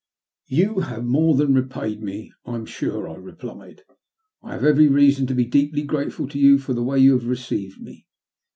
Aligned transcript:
''You 0.49 0.85
have 0.87 1.03
more 1.05 1.35
than 1.35 1.53
repaid 1.53 2.01
me, 2.01 2.33
I'm 2.43 2.65
sure/' 2.65 3.07
I 3.07 3.17
replied." 3.17 3.83
I 4.41 4.53
have 4.53 4.63
every 4.63 4.87
reason 4.87 5.27
to 5.27 5.35
be 5.35 5.45
deeply 5.45 5.83
grateful 5.83 6.27
to 6.29 6.39
you 6.39 6.57
for 6.57 6.73
the 6.73 6.81
way 6.81 6.97
you 6.97 7.11
have 7.11 7.27
received 7.27 7.79
me." 7.79 8.07